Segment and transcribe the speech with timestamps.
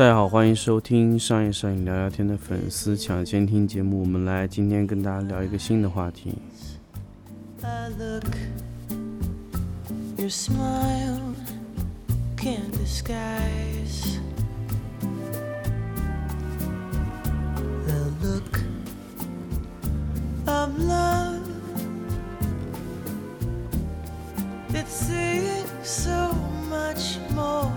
[0.00, 4.00] 大家好，欢迎收听商业摄影聊聊天的粉丝抢先听节目。
[4.00, 6.38] 我们来今天跟大家聊一个新的话题。
[24.72, 26.32] It's seeing so
[26.70, 27.70] much more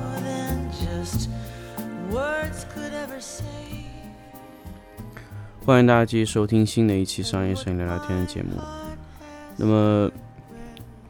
[5.66, 8.50] 欢迎大家继续收听新的一期商业摄影聊聊天的节目。
[9.58, 10.12] 那么，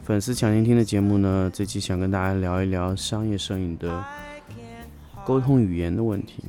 [0.02, 4.03] 粉丝抢先听的节目呢，这期想跟大家聊一聊商业摄影的
[5.25, 6.44] 沟通语言的问题。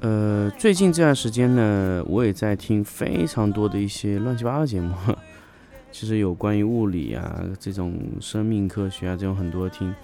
[0.00, 4.94] 呃，最近这段时间呢，我也在听非常多的一些乱七八糟的节目，
[5.90, 9.94] 其实有关于物理啊、这种生命科学啊这种很多听。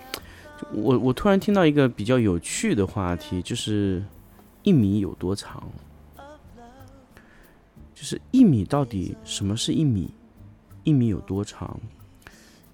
[0.72, 4.02] 我我突然听到一个比较有趣的话题，就是
[4.62, 5.62] 一米有多长？
[7.94, 10.10] 就是一米到底什么是一米？
[10.84, 11.78] 一米有多长？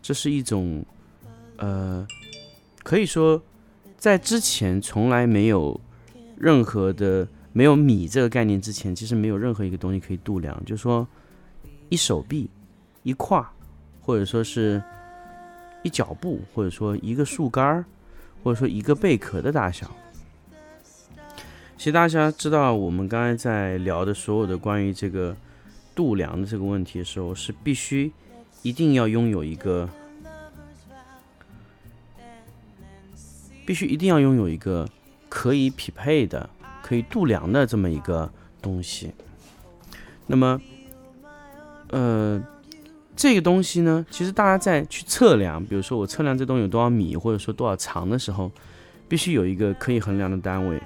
[0.00, 0.84] 这是一种，
[1.56, 2.06] 呃，
[2.84, 3.42] 可以说
[3.96, 5.80] 在之前从来没有
[6.36, 10.56] 任何的没有米这个概念之前，其实没有任何一个东西可以度量。
[10.64, 11.06] 就是说
[11.88, 12.48] 一手臂、
[13.02, 13.52] 一胯，
[14.00, 14.80] 或者说是
[15.86, 17.84] 一脚步，或者说一个树干儿，
[18.42, 19.88] 或者说一个贝壳的大小。
[21.76, 25.36] 其实大家知道，我们刚才在聊的所有的关于这个
[25.94, 28.10] 度量的这个问题的时候，是必须
[28.62, 29.88] 一定要拥有一个，
[33.64, 34.88] 必须一定要拥有一个
[35.28, 36.50] 可以匹配的、
[36.82, 38.28] 可以度量的这么一个
[38.60, 39.12] 东西。
[40.26, 40.60] 那么，
[41.90, 42.42] 呃，
[43.16, 48.52] 这个东西呢，其实大家在去测量，比如说我测量这东西有多少米，或者说多少长的时候，
[49.08, 50.78] 必须有一个可以衡量的单位。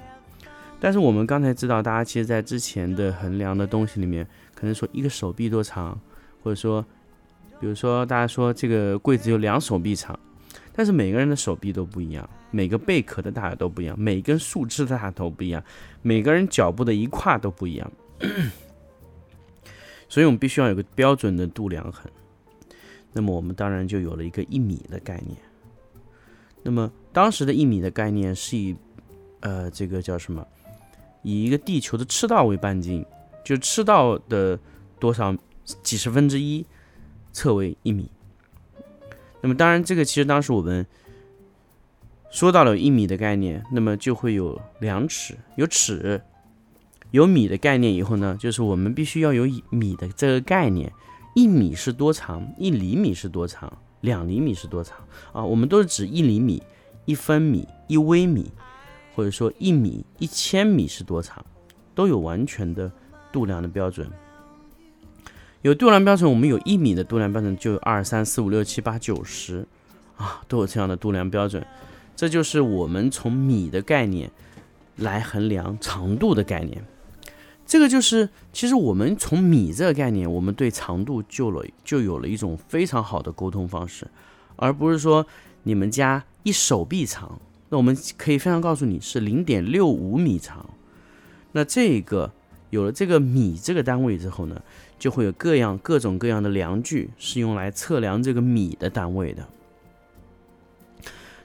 [0.78, 4.24] 但是我们刚才知道，大家其实在之前的衡量的东西里面，
[4.54, 5.98] 可能说一个手臂多长，
[6.42, 6.82] 或者说，
[7.60, 10.18] 比如说大家说这个柜子有两手臂长，
[10.72, 15.62] 但是每个人的手臂都不一样，每个贝壳的大小都不一样，每根树枝的大小都不一样，
[16.00, 17.92] 每个人脚部的一跨都不一样，
[20.08, 22.10] 所以我们必须要有个标准的度量衡。
[23.12, 25.36] 那么我们当然就有了一个一米的概念。
[26.62, 28.76] 那么当时的一米的概念是以，
[29.40, 30.46] 呃，这个叫什么？
[31.22, 33.04] 以一个地球的赤道为半径，
[33.44, 34.58] 就赤道的
[34.98, 35.34] 多少
[35.82, 36.64] 几十分之一
[37.32, 38.10] 测为一米。
[39.40, 40.86] 那么当然，这个其实当时我们
[42.30, 46.20] 说到了一米的概念，那么就会有量尺、有尺、
[47.10, 50.92] 有米的概念以后呢，就是我们必须要有米的这个概念。
[51.34, 52.46] 一米是多长？
[52.58, 53.72] 一厘米是多长？
[54.00, 54.96] 两厘米是多长？
[55.32, 56.62] 啊，我们都是指一厘米、
[57.04, 58.50] 一分米、一微米。
[59.12, 61.44] 或者说一米、一千米是多长，
[61.94, 62.90] 都有完全的
[63.30, 64.08] 度量的标准。
[65.62, 69.66] 有度量标准，我们有一米的度量标准，就有二三四五六七八九十
[70.16, 71.66] 啊，都有这样的度量标准。
[72.16, 74.30] 这就是我们从米的概念
[74.96, 76.82] 来衡量长度的概念。
[77.70, 84.08] 这个就是，其实我们从米这个概念，我们对长度就了就有了一种非常好的沟通方式，
[84.56, 85.24] 而不是说
[85.62, 87.40] 你们家一手臂长。
[87.68, 90.68] 那我们可以非常告诉你是零点六五米长，
[91.52, 92.32] 那这个
[92.70, 94.60] 有了这个米这个单位之后呢，
[94.98, 99.46] 就会有各样各种各样的量具是用来测量这个米的单位的。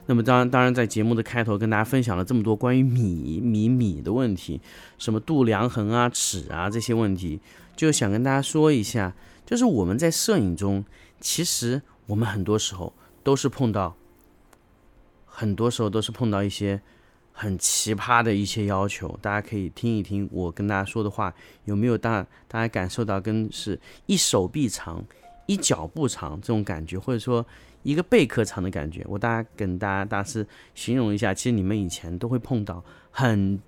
[0.06, 4.60] 那么当然，当然在节目的开头跟大家分享了这么多关于米米米的问题，
[4.98, 7.40] 什么度量衡啊、尺啊这些问题，
[7.76, 9.14] 就想跟大家说一下，
[9.44, 10.84] 就是我们在摄影中，
[11.20, 12.92] 其实我们很多时候
[13.22, 13.96] 都是碰到。
[15.38, 16.80] 很多时候都是碰到一些
[17.30, 21.34] 很奇葩的一些要求，大家可以听一听我跟大家说的话，
[21.66, 25.04] 有没有大大家感受到跟是一手臂长、
[25.44, 27.44] 一脚步长这种感觉，或者说
[27.86, 29.04] 一个贝壳长的感觉？
[29.08, 30.44] 我大家跟大家大致
[30.74, 33.60] 形容一下，其实你们以前都会碰到很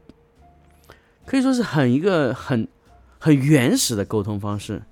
[1.25, 2.67] 可以说是很一个很
[3.21, 4.83] 很原始的沟通方式，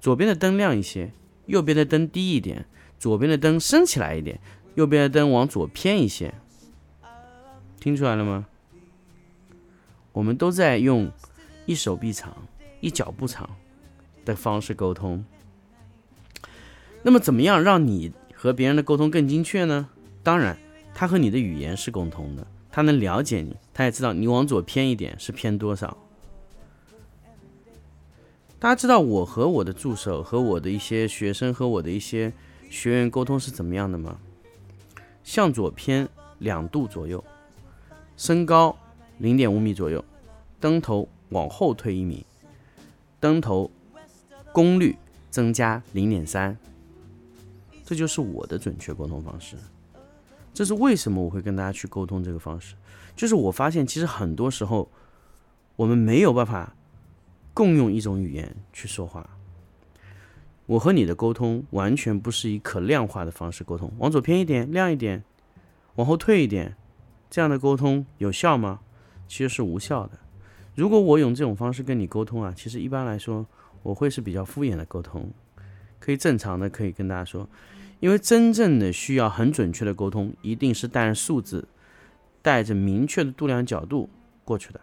[0.00, 1.12] 左边的灯亮一些，
[1.44, 2.64] 右边的灯低一点，
[2.98, 4.40] 左边的灯升起来一点。
[4.74, 6.32] 右边的灯往左偏一些，
[7.78, 8.46] 听出来了吗？
[10.12, 11.12] 我们都在用
[11.66, 12.34] 一手臂长、
[12.80, 13.50] 一脚步长
[14.24, 15.22] 的方式沟通。
[17.02, 19.88] 那么，怎么样让你和别人的沟通更精确呢？
[20.20, 20.58] 当然，
[20.92, 25.96] 他和你的语言是共通的，他能了解你，他也知道你往左偏一点是偏多少。
[28.58, 32.32] 大家知道我和我的助手、和我的一些学生、和我的一些
[32.68, 34.18] 学员沟通是怎么样的吗？
[35.22, 36.08] 向左偏
[36.40, 37.22] 两度左右，
[38.16, 38.76] 升高
[39.18, 40.04] 零点五米左右，
[40.58, 42.26] 灯头往后退一米，
[43.20, 43.70] 灯头
[44.52, 44.96] 功率
[45.30, 46.58] 增加零点三，
[47.92, 49.54] 这就是我的准确沟通方式。
[50.54, 52.74] 这是为什么我会跟大家去沟通这个方式，
[53.14, 54.90] 就是我发现其实很多时候
[55.76, 56.74] 我们没有办法
[57.52, 59.28] 共用一种语言去说话。
[60.64, 65.22] 我和你的沟通完全不是以可量化的方式沟通，往左偏一点，亮一点，
[65.96, 66.74] 往后退一点，
[67.28, 68.80] 这样的沟通有效吗？
[69.28, 70.18] 其实是无效的。
[70.74, 73.44] 如果我用这种方式跟你沟通啊，其实一般来说
[73.82, 75.30] 我会是比较敷衍的沟通，
[75.98, 77.46] 可以正常的可以跟大家说，
[78.02, 81.68] 因为真正的需要很准确的沟通，一定是带着数字，
[82.42, 84.10] 带着明确的度量角度
[84.44, 84.80] 过去的。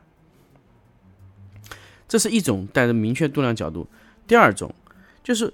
[2.07, 3.87] 这是一种带着明确度量角度。
[4.25, 4.73] 第二种
[5.21, 5.53] 就是。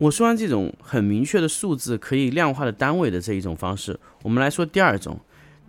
[0.00, 5.20] 我说完这种很明确的数字可以量化的单位的这一种方式，我们来说第二种。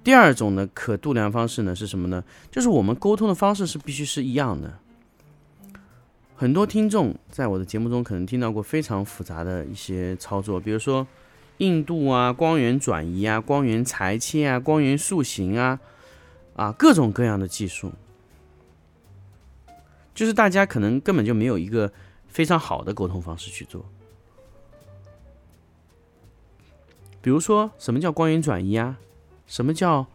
[0.06, 2.24] 第二种呢，可度量方式呢是什么呢？
[2.50, 4.80] 就是我们沟通的方式是必须是一样的。
[6.38, 11.06] 很多听众在我的节目中可能听到过非常复杂的一些操作，比如说
[11.62, 15.80] 硬度啊、光源转移啊、光源裁切啊、光源塑形啊，
[16.56, 17.92] 啊各种各样的技术，
[20.16, 21.94] 就是大家可能根本就没有一个
[22.28, 23.86] 非常好的沟通方式去做。
[27.22, 28.98] 比如说，什么叫光源转移啊？
[29.46, 30.08] 什么叫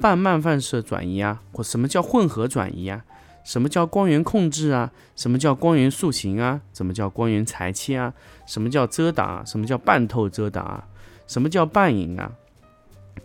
[0.00, 1.42] 半漫放射转移啊？
[1.52, 3.04] 或什么叫混合转移啊？
[3.42, 4.92] 什么叫光源控制啊？
[5.16, 6.60] 什么叫光源塑形啊？
[6.72, 8.14] 什么叫光源裁切啊？
[8.46, 9.44] 什么叫遮挡啊？
[9.44, 10.86] 什么叫半透遮挡啊？
[11.26, 12.32] 什么叫半影啊？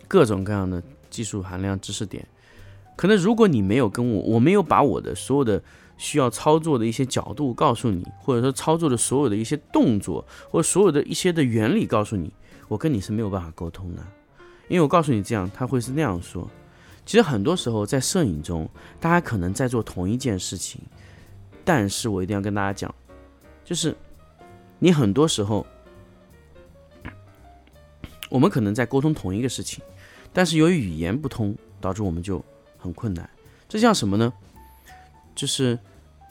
[0.06, 2.26] 各种各样的技术含量知识点，
[2.96, 5.62] 可能如果你没有跟我，我没有把我的所有的
[5.96, 12.32] 需要操作的一些角度告诉你，或者说操作的所有的一些动作，或所有的一些的原理告诉你。
[12.68, 14.02] 我跟你是没有办法沟通的，
[14.68, 16.48] 因为我告诉你这样，他会是那样说。
[17.06, 18.68] 其实很多时候在摄影中，
[19.00, 20.80] 大家可能在做同一件事情，
[21.64, 22.94] 但是我一定要跟大家讲，
[23.64, 23.96] 就是
[24.78, 25.66] 你很多时候，
[28.28, 29.82] 我们可能在沟通同一个事情，
[30.32, 32.44] 但是由于语言不通，导致我们就
[32.76, 33.28] 很困难。
[33.68, 34.32] 这像什么呢？
[35.34, 35.78] 就是。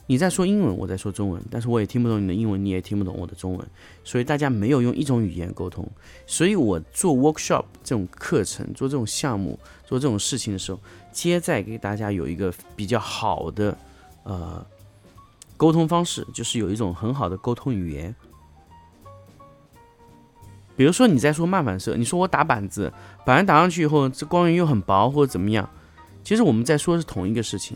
[0.09, 3.67] 你在说英文，我在说中文，但是我也听不懂你的英文，你也听不懂我的中文，
[4.05, 5.85] 所以大家没有用一种语言沟通。
[6.25, 10.79] 所以我做 workshop 这种课程，做这种项目，做这种事情的时候，
[11.11, 13.77] 接在给大家有一个比较好的
[14.23, 14.65] 呃
[15.57, 18.15] 沟通方式，就是有一种很好的沟通语言。
[20.77, 22.93] 比如说你在说漫反射，你说我打板子，
[23.25, 25.67] 板子打上去以后，这光源又很薄或者怎么样，
[26.23, 27.75] 其实我们在说是同一个事情。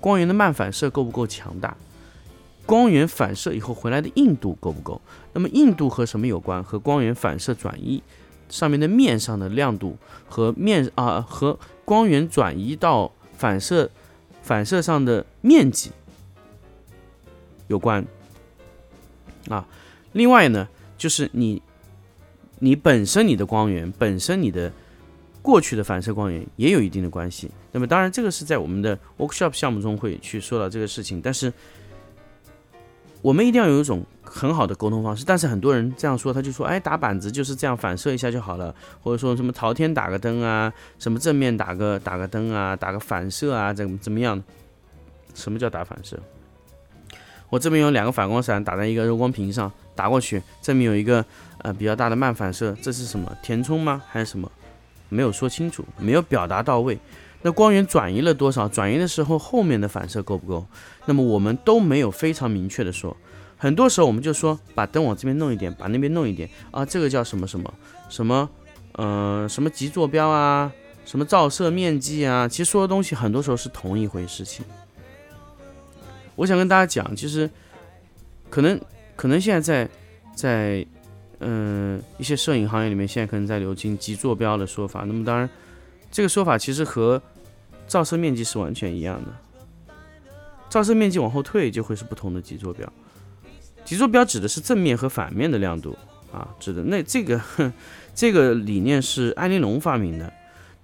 [0.00, 1.76] 光源的漫反射够不够强大？
[2.66, 5.00] 光源反射以后回来的硬度够不够？
[5.32, 6.62] 那么硬度和什么有关？
[6.62, 8.02] 和光源反射转移
[8.48, 9.96] 上面的面上的亮度
[10.28, 13.88] 和面啊和光源转移到反射
[14.42, 15.90] 反射上的面积
[17.68, 18.04] 有关
[19.48, 19.66] 啊。
[20.12, 20.68] 另外呢，
[20.98, 21.62] 就是你
[22.62, 24.72] 你本身你的光源本身你的。
[25.42, 27.50] 过去的反射光源也有一定的关系。
[27.72, 31.20] 那么，当然这个是在我们的 workshop 项目中会去说到这个事情。
[31.20, 31.52] 但是，
[33.20, 35.24] 我们一定要有一种很好的沟通方式。
[35.26, 44.40] 但是很多人这样说，他就说：“哎，打板子就是这样反射一下就好了。”或者说什么朝天打个灯啊，什么正面打个打个灯啊，打个反射啊，怎么怎么样？
[45.34, 46.16] 什么叫打反射？
[47.52, 51.22] 我这边有两个反光伞打在一个柔光屏上，打过去，这边有一个
[51.58, 53.30] 呃比较大的慢反射，这是什么？
[53.42, 54.00] 填充吗？
[54.08, 54.50] 还是什么？
[55.10, 56.98] 没有说清楚，没有表达到位。
[57.42, 58.66] 那光源转移了多少？
[58.66, 60.64] 转移的时候后面的反射够不够？
[61.04, 63.14] 那么我们都没有非常明确的说。
[63.58, 67.70] 很多时候我们就说把灯往这边弄一点，把那边弄一点啊，这个叫什么什么
[68.08, 68.48] 什么，
[68.92, 70.72] 呃，什么极坐标啊，
[71.04, 74.64] 什么照射面积啊，其实说的东西很多时候是同一回事情。
[76.42, 77.48] 我想跟大家讲，其实
[78.50, 78.80] 可能
[79.14, 79.90] 可能现在在
[80.34, 80.86] 在。
[81.44, 85.02] 嗯，一些摄影行业里面现在可能在流行极坐标的说法。
[85.04, 85.50] 那么当然，
[86.08, 87.20] 这个说法其实和
[87.88, 89.94] 照射面积是完全一样的。
[90.70, 92.88] 照射面积往后退就会是不同的极坐标。
[93.84, 95.98] 极坐标指的是正面和反面的亮度
[96.32, 97.40] 啊，指的那这个
[98.14, 100.32] 这个理念是艾琳龙发明的。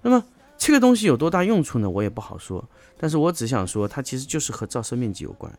[0.01, 0.21] 那么
[0.57, 1.89] 这个东西有多大用处呢？
[1.89, 2.69] 我也不好说。
[3.01, 5.51] 但是我只想说，它其实就是和照射面积有关。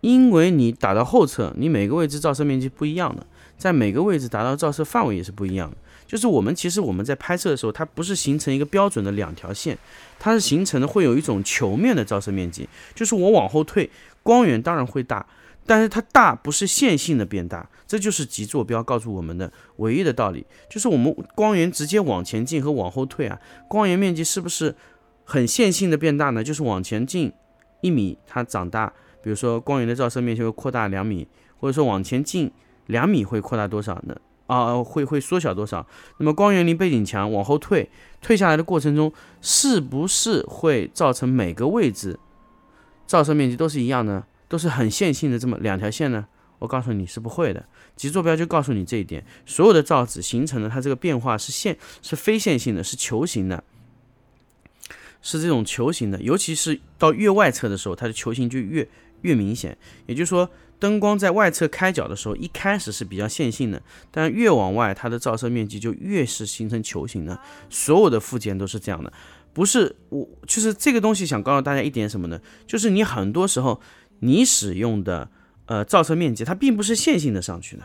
[0.00, 5.76] 因为你打到后侧，你每个位置照射面积不一样的，在每个位置达到照射范围也是不一样的。
[6.06, 9.76] 就是我们其实我们在拍摄的时候，它不是形成一个标准的两条线，
[10.18, 12.68] 它是形成的会有一种球面的照射面积。
[12.94, 13.90] 就是我往后退，
[14.22, 15.26] 光源当然会大，
[15.66, 24.74] 但是它大不是线性的变大，这就是极坐标告诉我们的唯一的道理，就是我们光源直接往前进和往后退啊，光源面积是不是
[25.30, 26.42] 很线性的变大呢？
[26.42, 27.30] 就是往前进
[27.82, 28.90] 一米，它长大，
[29.22, 31.28] 比如说光源的照射面积会扩大两米，
[31.60, 32.50] 或者说往前进
[32.86, 34.16] 两米会扩大多少呢？
[34.46, 35.86] 啊，会会缩小多少？
[36.16, 37.90] 那么光源离背景墙往后退，
[38.22, 42.18] 退下来的过程中，是不是会造成每个位置
[43.06, 44.24] 照射面积都是一样呢？
[44.48, 46.26] 都是很线性的这么两条线呢？
[46.60, 49.22] 我告诉你是不会的，极坐标就告诉你这一点。
[49.44, 53.62] 所有的造纸形成的它这个变化是线是非线性的，是球形的，
[55.22, 56.20] 是这种球形的。
[56.22, 58.88] 尤其是到越外侧的时候，它的球形就越
[59.22, 59.76] 越明显。
[60.06, 67.38] 也就是说，灯光在外侧开角的时候，一开始是比较线性的，但越往外，它的照射面积就越是形成球形的。
[67.68, 69.12] 所有的附件都是这样的，
[69.52, 72.40] 不是我就是这个东西想告诉大家一点什么呢？
[72.66, 73.80] 就是你很多时候。
[74.20, 75.30] 你使用的
[75.66, 77.84] 呃照射面积，它并不是线性的上去的。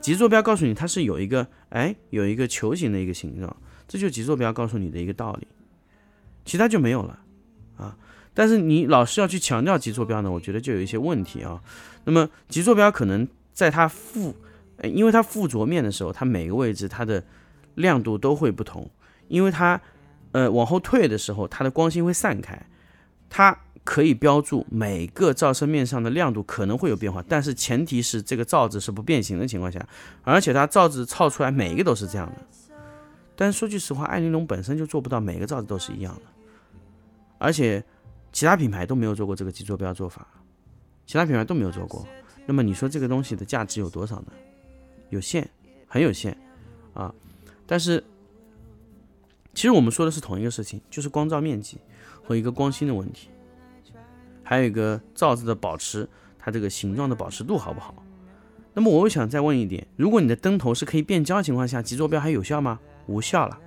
[0.00, 3.56] 极坐标告诉你它是有一个哎有一个球形的一个形状，
[3.88, 5.48] 这就极坐标告诉你的一个道理，
[6.48, 7.20] 其他就没有了
[7.76, 7.96] 啊。
[8.32, 11.60] 但是你老是要去强调极坐标呢，我觉得就有一些问题啊。
[12.04, 14.34] 那么极坐标可能在它附，
[14.82, 17.22] 因为它附着面的时候，它每个位置它的
[17.74, 18.90] 亮度都会不同，
[19.28, 19.80] 因为它
[20.32, 22.66] 呃往后退的时候，它的光芯会散开，
[23.28, 23.58] 它。
[23.84, 29.88] 可以标注每个照射面上的亮度可能会有变化，但是前提是这个罩子是不变形的情况下，
[30.24, 32.36] 而且它罩子造出来每一个都是这样的。
[33.34, 36.20] 但是说句实话，艾玲珑本身就做不到每个罩子都是一样的，
[37.38, 37.82] 而且
[38.32, 40.26] 其他品牌都没有做过这个极坐标做法，
[41.06, 42.06] 其他品牌都没有做过。
[42.46, 44.32] 那么你说这个东西的价值有多少呢？
[45.10, 45.48] 有限，
[45.86, 46.36] 很有限
[46.94, 47.14] 啊。
[47.66, 48.02] 但是
[49.54, 51.78] 其实我们说的是同一个事情，就是光照面积
[52.22, 53.28] 和一个光芯的问题。
[54.42, 57.94] 还有一个罩子的保持，它这个形状的保持度好不好？
[58.72, 62.78] 那么我又想再问一点：如果你的灯头是可以变焦情况下，极坐标还有效吗？
[63.06, 63.58] 无效了，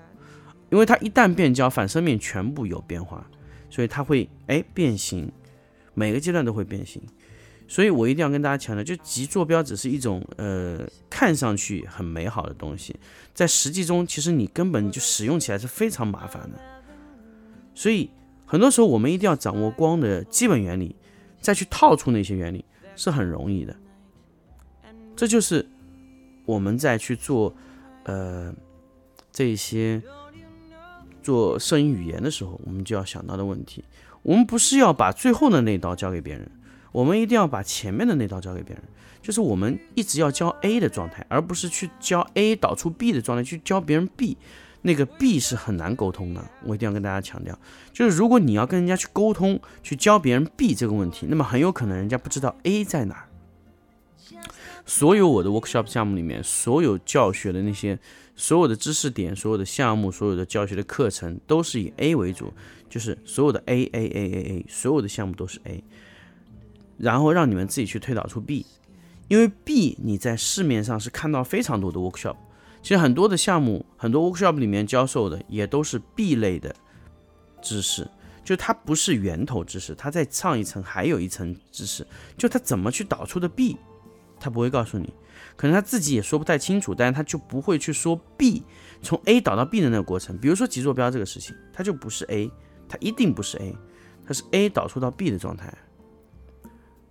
[0.70, 3.30] 因为它一旦变焦，反射面全部有变化，
[3.72, 5.32] 所以它会哎变形，
[5.96, 7.02] 每个阶段都会变形。
[7.68, 12.96] 所以我一定要跟大家强调，就极坐标只是一种呃看上去很美好的东西，
[13.34, 16.60] 在实际中其实你根本就使用起来是非常麻烦的，
[17.74, 18.12] 所以。
[18.44, 20.94] 很多时候，我们一定要掌握光的基本原理，
[21.40, 22.66] 再去套出那些原理
[22.98, 23.74] 是很容易的。
[25.16, 25.66] 这就是
[26.44, 27.56] 我们在去做
[28.04, 28.54] 呃
[29.32, 30.04] 这些
[31.22, 33.84] 做摄影语言的时候，我们就要想到的问题。
[34.24, 36.50] 我们不是要把最后的那刀交给别人，
[36.92, 38.84] 我们一定要把前面的那刀交给别人。
[39.22, 44.38] 就是我们一直要教 A 的状态，而不是去教 A 导出 B 的状态，去教别人 B。
[44.84, 47.56] 那个 B 是很难沟通的，我一定要跟大家强调，
[47.94, 53.28] 就是如果你要跟人家去沟通，去教别人 B 这个问题，那么很有可能人家不知道 A 在哪儿。
[54.84, 58.00] 所有我的 workshop 项目里面，所有教学的那些
[58.36, 62.54] 所有的知识点、所有的项目、所有的教学的课程，都是以 A 为主，
[62.90, 65.84] 就是所有的 A A A A A，所有的项目都是 A，
[66.98, 68.66] 然后让你们自己去推导出 B，
[69.28, 72.36] 因为 B 你在市面上是看到非常多的 workshop。
[72.82, 76.76] 其实很多的项目，很多 workshop 里面教授的也都是 B 类的
[77.62, 78.10] 知识，
[78.44, 83.78] 就它不是源头知识，它在上一层还有一层知识，就它怎么去导出的 B，
[84.42, 85.14] 他不会告诉你，
[85.56, 88.64] 可能他自己也说不太清楚，但是他就不会去说 B
[89.02, 92.52] 从 A 导到 B 的那个过程，比如说极坐标这个事情，它就不是 A，
[92.90, 93.74] 它一定不是 A，
[94.28, 95.74] 它是 A 导出到 B 的状态，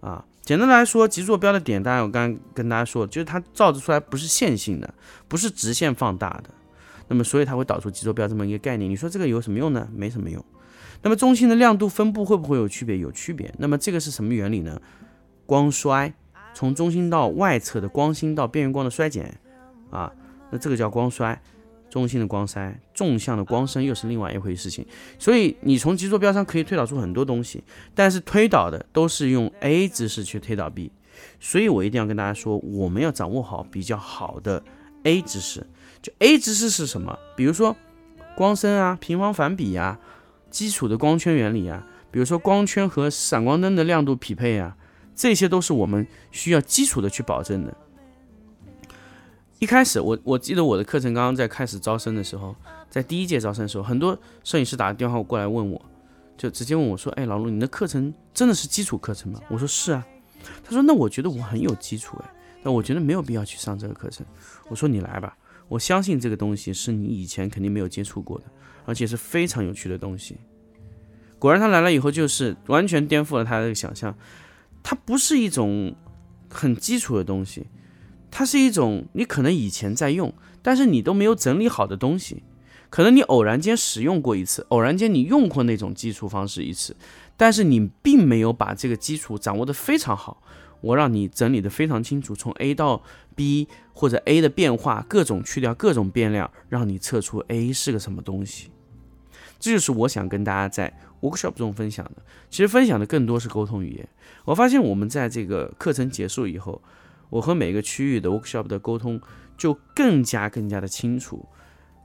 [0.00, 0.26] 啊。
[0.42, 4.92] 简单来说，极坐标的点，当然我刚刚跟大家说，就是它照着出来不是线性的，
[5.28, 6.50] 不是直线放大的，
[7.06, 8.90] 那么所以它会导出极坐标这么一个概念。
[8.90, 9.86] 你说这个有什么用呢？
[9.94, 10.44] 没什么用。
[11.02, 12.98] 那么中心的亮度分布会不会有区别？
[12.98, 13.52] 有区别。
[13.58, 14.80] 那么这个是什么原理呢？
[15.46, 16.12] 光衰，
[16.54, 19.38] 从中心到外侧的光心到边缘光的衰减
[19.90, 20.12] 啊，
[20.50, 21.40] 那这个叫光衰。
[21.88, 24.86] 中心的光衰，纵向的光深又是另外一回事情，
[25.18, 27.64] 所以你从极坐标上可以推导出很多东西，
[27.96, 30.92] 但是推导的都是用 A 知识去推导 B，
[31.40, 34.62] 所以我一定要跟大家说，我们要掌握好比较好的
[35.02, 35.66] A 知识。
[36.00, 37.18] 就 A 知识是什么？
[37.36, 37.76] 比如说
[38.36, 39.98] 光深啊、平方反比呀、
[40.48, 44.76] 基础的光圈原理啊，比如说光圈和闪光灯的亮度匹配啊，
[45.14, 47.76] 这些都是我们需要基础的去保证的。
[49.58, 52.56] 一开始，我我记得我的课程刚刚在开始招生的时候，
[52.88, 55.84] 在第一届招生的时候，很多摄影师打电话过来问我，
[56.38, 60.06] 就直接问我说：“哎，老陆，你的课程真的是基础课程吗？”我说：“是啊。”
[60.64, 62.30] 他说：“那我觉得我很有基础哎，
[62.62, 64.24] 那我觉得没有必要去上这个课程。”
[64.70, 65.36] 我说：“你来吧，
[65.68, 68.46] 我相信这个东西是你以前肯定没有接触过的，
[68.86, 70.38] 而且是非常有趣的东西。”
[71.38, 74.16] 果然，他来了以后就是完全颠覆了他的想象，
[74.82, 75.94] 它不是一种
[76.48, 77.66] 很基础的东西，
[78.30, 80.32] 它是一种你可能以前在用，
[80.62, 82.42] 但是你都没有整理好的东西。
[82.88, 86.96] 可能你偶然间使用过一次，偶然间你用过那种基础方式一次，
[87.36, 90.42] 但是你并没有把这个基础掌握的非常好。
[90.80, 93.02] 我让你整理的非常清楚，从 A 到
[93.36, 98.70] B 或者 A 的变化，各种去掉各种变量，让你测出 A 是个什么东西。
[99.60, 102.22] 这就是我想跟大家在 workshop 中分享的。
[102.48, 104.08] 其实分享的更多是沟通语言。
[104.44, 106.82] 我发现我们在这个课程结束以后，
[107.30, 109.20] 我和每个区域的 workshop 的沟通
[109.56, 111.46] 就更加更加的清楚，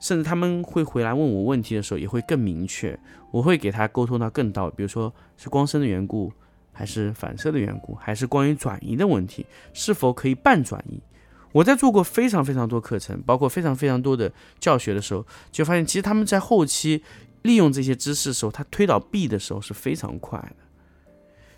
[0.00, 2.98] 甚至他们会回来问我问题的时候也会更明确。
[3.30, 6.32] 我会给他沟通到更到，比如说是光深的缘故。
[6.78, 11.00] 还是反射的缘故，还是关于转移的问题，是否可以半转移？
[11.52, 14.30] 我在做过非常非常多课程，包括非常非常多的
[14.60, 17.02] 教学的时候，就发现其实他们在后期
[17.46, 20.56] 利用这些知识的时候，他推导 B 的时候是非常快的。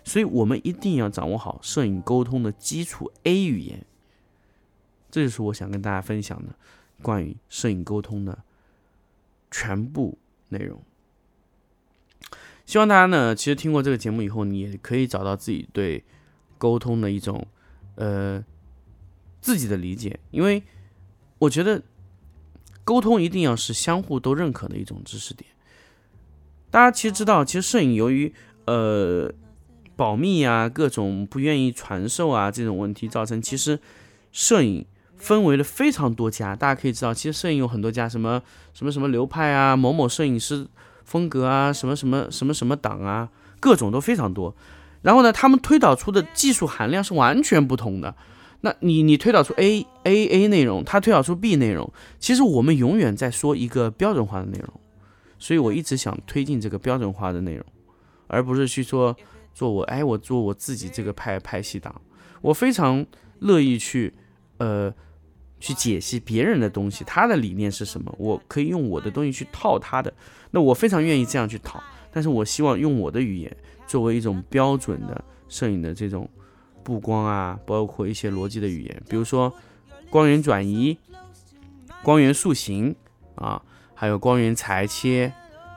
[0.05, 3.85] 所以我们一定要掌握好摄影沟通的基础 A 语言，
[5.11, 6.55] 这就是我想跟大家分享的
[7.01, 8.43] 关于摄影沟通的
[9.51, 10.17] 全部
[10.47, 10.81] 内容。
[12.65, 16.03] 希望大家呢，其实听过这个节目以后，你也可以找到自己对
[16.57, 17.45] 沟通的一种
[17.95, 18.43] 呃
[19.41, 20.63] 自己的理解，因为
[21.39, 21.83] 我觉得
[22.83, 25.49] 沟通一定要是相互都认可的一种知识点。
[26.71, 28.33] 大家其实知道，其实摄影由于
[28.65, 29.31] 呃
[29.95, 33.79] 保密啊、各种不愿意传授啊这种问题造成，其实
[34.31, 34.85] 摄影
[35.17, 36.55] 分为了非常多家。
[36.55, 38.41] 大家可以知道，其实摄影有很多家，什么
[38.73, 40.67] 什么什么流派啊，某某摄影师。
[41.05, 43.29] 风格啊，什么什么什么什么党啊，
[43.59, 44.55] 各种都非常多。
[45.01, 48.13] 然后呢，他们推导出的技术含量是完全不同的。
[48.61, 54.69] 那你你推导出 A A A 内容，他推导出 B 内容，其实我们永远在说一个标准化的内容。
[55.39, 57.65] 所以我一直想推进这个标准化的内容，
[58.27, 59.15] 而不是去说
[59.53, 61.99] 做我哎我做我自己这个派派系档。
[62.41, 63.05] 我非常
[63.39, 64.13] 乐意去
[64.57, 64.93] 呃
[65.59, 70.13] 去解析别人的东西，他的理念是什么，我可以用我的东西去套他的。
[70.51, 76.29] 那我非常愿意这样去讨，但是我希望用我的语言作为一种标准的摄影的这种
[76.83, 79.53] 布光啊，包括一些逻辑的语言，比如说
[80.09, 80.97] 光源转移、
[82.03, 82.95] 光源塑形
[83.35, 83.61] 啊，
[83.99, 85.29] 还有光源裁切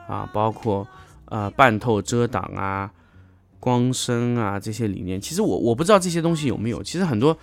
[0.07, 0.87] 啊，包括
[1.25, 2.89] 呃半透遮挡啊、
[3.59, 5.21] 光深啊这些理念。
[5.21, 7.37] 其实我我不知道这些东西有没有，其实很多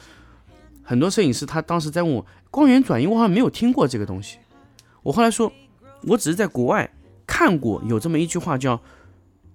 [0.82, 4.38] 很多摄影师他当时在问我光源转移，我好像没有听过这个东西。
[5.04, 5.52] 我后来说，
[6.04, 6.90] 我只是在国外。
[7.32, 8.82] 看过有这么一句话叫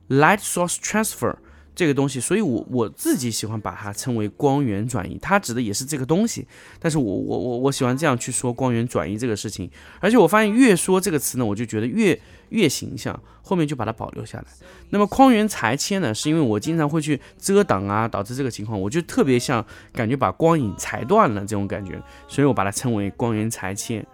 [0.08, 1.34] light source transfer
[1.74, 6.46] 这个东西，所以我我自己喜欢把它称为光源转移，它指的也是这个东西。
[6.78, 9.68] 但是我我我我喜欢这样去说光源转移这个事情，
[10.00, 12.18] 而且我发现越说这个词呢，我就觉得越
[12.50, 14.44] 越形象，后面就把它保留下来。
[14.90, 24.06] 那么光源裁切呢，是因为我经常会去遮挡啊，导致这个情况，我就特别像感觉把光影裁断了这种感觉，所以我把它称为光源裁切。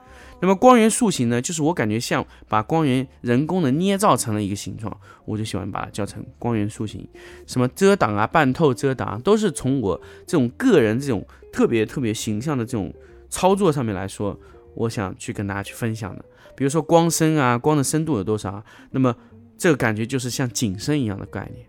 [0.42, 7.07] 那么光源塑形呢，就是我感觉像把光源人工的捏造成了一个形状，我就喜欢把它叫成光源塑形。
[7.46, 11.22] 什么遮挡啊、半透遮挡，都是从我这种个人这种
[11.53, 12.90] 特别特别形象的这种
[13.29, 14.35] 操作上面来说，
[14.74, 16.24] 我想去跟大家去分享的。
[16.57, 18.64] 比如说光深啊，光的深度有多少啊？
[18.90, 19.14] 那么
[19.59, 21.66] 这个感觉就是像景深一样的概念，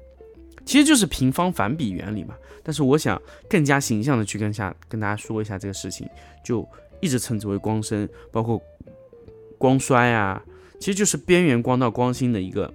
[0.65, 2.36] 其实就是平方反比原理嘛。
[2.63, 6.07] 但是我想更加形象的去跟下跟大家说一下这个事情，
[6.41, 6.65] 就。
[7.01, 8.61] 一直称之为光深，包括
[9.57, 10.41] 光衰啊，
[10.79, 12.73] 其实就是边缘光到光心的一个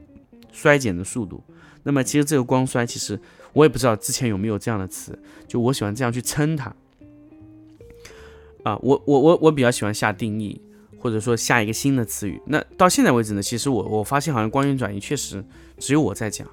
[0.52, 1.42] 衰减的速度。
[1.84, 3.18] 那么其实这个光衰，其实
[3.52, 6.74] 我也不知道之前有没有这样的词，就我喜欢这样去称它。
[8.64, 10.60] 啊，我我我我比较喜欢下定义，
[10.98, 12.40] 或者说下一个新的词语。
[12.46, 15.44] 那到现在为止呢，其实我我发现好像光源转移确实
[15.78, 16.46] 只有我在讲。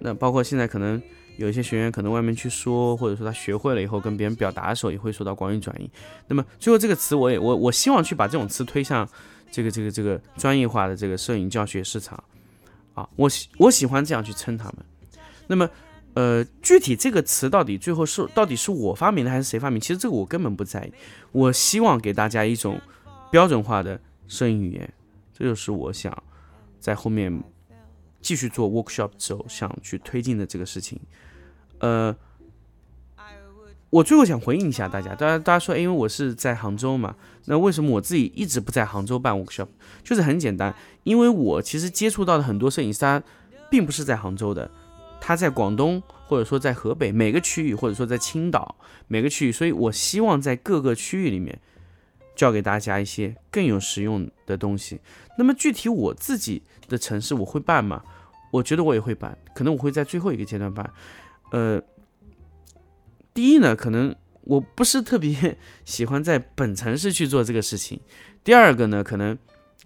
[0.00, 1.00] 那包括现在可能。
[1.38, 5.88] 有一些学员可能外面去说，或者说他学会了以后跟别人表达的时候，也会说到光源转移。
[6.26, 9.08] 那么最后这个词，我也我我希望去把这种词推向
[9.50, 12.22] 这个这个这个专业化的这个摄影教学市场
[12.94, 14.76] 啊，我喜我喜欢这样去称他们。
[15.46, 15.70] 那么
[16.14, 19.80] 呃，具体这个词到底最后是到底是我发明的还是谁发明？
[19.80, 20.92] 其实这个我根本不在意。
[21.30, 22.80] 我希望给大家一种
[23.30, 24.92] 标准化的摄影语言，
[25.32, 26.20] 这就是我想
[26.80, 27.40] 在后面
[28.20, 30.98] 继续做 workshop 之后想去推进的这个事情。
[31.80, 32.14] 呃，
[33.90, 39.68] 我最后想回应一下大家，大家大家说，因为我是在杭州嘛，那为什么我自己一直不在杭州办 workshop？
[40.04, 43.22] 就是很简单，因为我其实接触到的很多摄影师，他
[43.70, 44.70] 并不是在杭州的，
[45.20, 51.58] 他在广东，或者说在河北每个区域，或者说在青岛每个区域，所以我希望在各个区域里面
[52.36, 55.00] 教给大家一些更有实用的东西。
[55.38, 58.02] 那么具体我自己的城市我会办吗？
[58.50, 60.92] 我觉得我也会办，可能我会在最后一个阶段办。
[61.50, 61.82] 呃，
[63.32, 67.98] 第一呢，可能我不是特别 喜欢在本城市去做这个事情；
[68.44, 69.36] 第二个呢，可能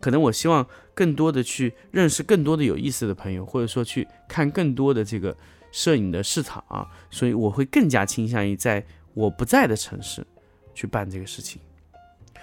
[0.01, 5.37] 可能我希望更多的去认识更多的有意思的朋友，或者说去看更多的这个
[5.71, 10.27] 摄影的市场啊，所以我会更加倾向于在我不在的城市
[10.75, 11.61] 去办这个事情。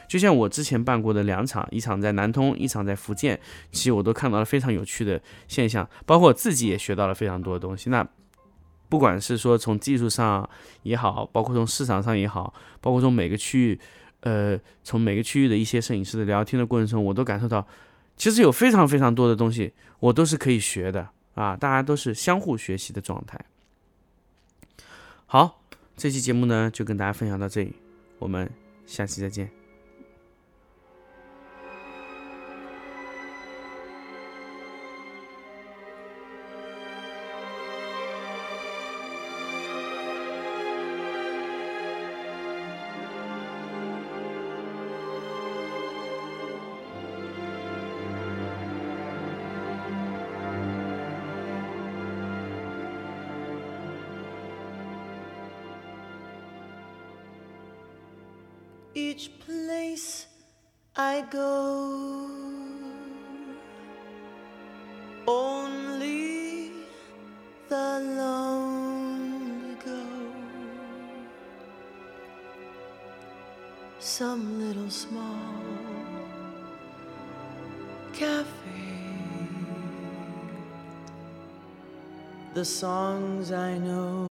[0.08, 3.40] 就像我之前办过的两场，一场在南通，一场在福建，
[3.72, 7.92] 其实我都看到了非常有趣的现象，包括我自己也学到了非常多的东西。
[7.92, 8.08] 那
[8.90, 10.50] 不管是说从技术上
[10.84, 13.80] 也好，包括从市场上也好，包括从每个区域，
[14.22, 17.66] 呃，从每个区域的一些摄影师的聊天的过程中，我都感受到，
[18.18, 23.40] 其实有非常非常多的东西，我都是可以学的啊，大家都是相互学习的状态。
[25.28, 25.62] 好，
[25.96, 27.74] 这期节目呢就跟大家分享到这里，
[28.18, 28.50] 我们
[28.88, 29.59] 下期再见。
[59.00, 60.28] Each place
[60.94, 62.30] I go,
[65.26, 66.74] only
[67.70, 70.04] the lonely go.
[74.00, 75.64] Some little small
[78.12, 78.48] cafe.
[82.54, 84.29] The songs I know